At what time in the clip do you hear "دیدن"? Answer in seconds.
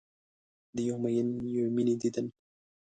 2.01-2.25